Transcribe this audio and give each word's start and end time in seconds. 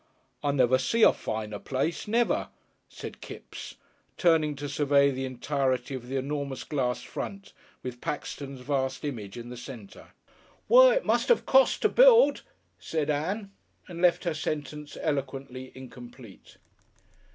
"I 0.43 0.51
never 0.51 0.79
see 0.79 1.03
a 1.03 1.13
finer 1.13 1.59
place, 1.59 2.07
never," 2.07 2.49
said 2.89 3.21
Kipps, 3.21 3.75
turning 4.17 4.55
to 4.55 4.67
survey 4.67 5.11
the 5.11 5.25
entirety 5.25 5.93
of 5.93 6.07
the 6.07 6.15
enormous 6.17 6.63
glass 6.63 7.03
front 7.03 7.53
with 7.83 8.01
Paxton's 8.01 8.61
vast 8.61 9.05
image 9.05 9.37
in 9.37 9.49
the 9.49 9.57
centre. 9.57 10.07
"What 10.67 10.97
it 10.97 11.05
must 11.05 11.29
'ave 11.29 11.43
cost 11.43 11.83
to 11.83 11.89
build!" 11.89 12.41
said 12.79 13.11
Ann, 13.11 13.51
and 13.87 14.01
left 14.01 14.23
her 14.23 14.33
sentence 14.33 14.97
eloquently 14.99 15.71
incomplete. 15.75 16.57